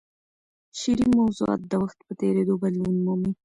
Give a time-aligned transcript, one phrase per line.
[0.79, 3.31] شعري موضوعات د وخت په تېرېدو بدلون مومي.